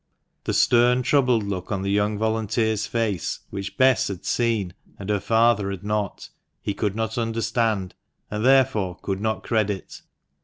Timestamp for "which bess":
3.51-4.07